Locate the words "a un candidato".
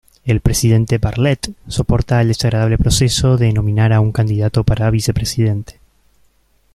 3.93-4.63